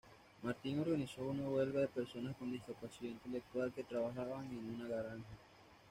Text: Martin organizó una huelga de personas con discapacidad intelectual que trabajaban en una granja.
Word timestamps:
Martin 0.41 0.79
organizó 0.79 1.21
una 1.29 1.47
huelga 1.47 1.81
de 1.81 1.87
personas 1.87 2.35
con 2.37 2.51
discapacidad 2.51 3.11
intelectual 3.11 3.71
que 3.71 3.83
trabajaban 3.83 4.45
en 4.47 4.73
una 4.81 4.87
granja. 4.87 5.25